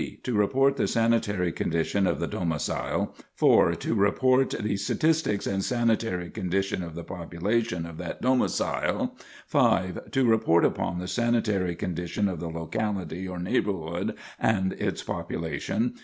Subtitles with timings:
[0.23, 3.09] To report the sanitary condition of the domicil.
[3.35, 3.75] 4.
[3.75, 9.11] To report the statistics and sanitary condition of the population of that domicil.
[9.45, 10.09] 5.
[10.09, 15.93] To report upon the sanitary condition of the locality or neighborhood and its population.